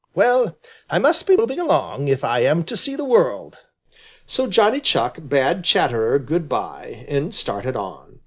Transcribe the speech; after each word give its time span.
Well, 0.15 0.57
I 0.89 0.97
must 0.97 1.27
be 1.27 1.37
moving 1.37 1.59
along, 1.59 2.07
if 2.07 2.23
I 2.23 2.39
am 2.39 2.63
to 2.63 2.75
see 2.75 2.95
the 2.95 3.05
world." 3.05 3.59
So 4.25 4.47
Johnny 4.47 4.81
Chuck 4.81 5.19
bade 5.27 5.63
Chatterer 5.63 6.17
good 6.17 6.49
by 6.49 7.05
and 7.07 7.35
started 7.35 7.75
on. 7.75 8.19